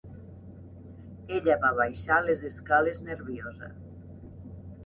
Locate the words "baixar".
1.81-2.19